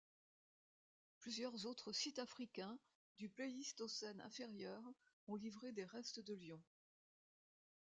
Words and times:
Plusieurs 1.19 1.67
autres 1.67 1.91
sites 1.93 2.17
africains 2.17 2.79
du 3.19 3.29
Pléistocène 3.29 4.19
inférieur 4.21 4.81
ont 5.27 5.35
livré 5.35 5.73
des 5.73 5.85
restes 5.85 6.21
de 6.21 6.33
lion. 6.33 6.61